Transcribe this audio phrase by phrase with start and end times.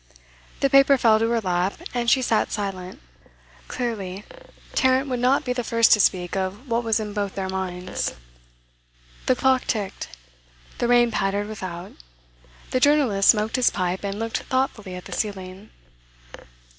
[0.61, 2.99] The paper fell to her lap, and she sat silent.
[3.67, 4.25] Clearly,
[4.73, 8.15] Tarrant would not be the first to speak of what was in both their minds.
[9.27, 10.07] The clock ticked;
[10.79, 11.91] the rain pattered without;
[12.71, 15.69] the journalist smoked his pipe and looked thoughtfully at the ceiling.